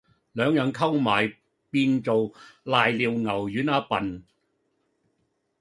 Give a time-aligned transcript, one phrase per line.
[0.31, 1.35] 兩樣溝埋
[1.69, 2.33] 變做
[2.65, 4.23] 攋尿牛丸吖笨